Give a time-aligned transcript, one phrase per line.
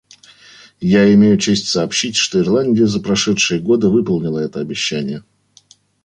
[0.95, 5.23] Я имею честь сообщить, что Ирландия за прошедшие годы выполнила это обещание.